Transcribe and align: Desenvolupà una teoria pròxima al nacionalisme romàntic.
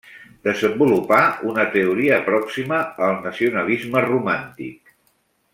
Desenvolupà 0.45 1.19
una 1.51 1.65
teoria 1.75 2.19
pròxima 2.31 2.81
al 3.09 3.23
nacionalisme 3.29 4.07
romàntic. 4.11 4.99